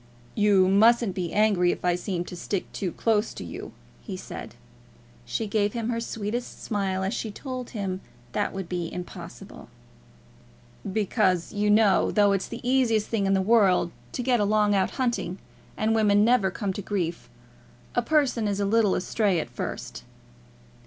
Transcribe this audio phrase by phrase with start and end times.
[0.33, 4.55] "You mustn't be angry if I seem to stick too close to you," he said.
[5.25, 8.01] She gave him her sweetest smile as she told him
[8.31, 9.69] that that would be impossible.
[10.91, 14.89] "Because, you know, though it's the easiest thing in the world to get along out
[14.97, 15.37] hunting,
[15.77, 17.29] and women never come to grief,
[17.93, 20.03] a person is a little astray at first."